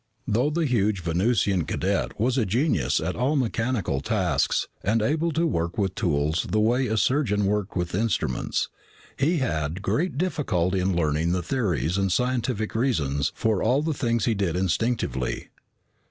[0.27, 5.45] Though the huge Venusian cadet was a genius at all mechanical tasks, and able to
[5.45, 8.67] work with tools the way a surgeon worked with instruments,
[9.15, 14.25] he had great difficulty in learning the theories and scientific reasons for all the things
[14.25, 15.49] he did instinctively.